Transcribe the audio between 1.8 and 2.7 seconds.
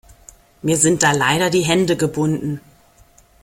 gebunden.